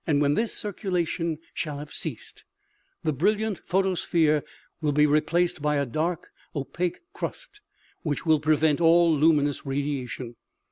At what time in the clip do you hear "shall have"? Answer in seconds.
1.53-1.93